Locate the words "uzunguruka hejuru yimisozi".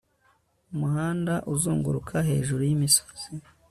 1.53-3.27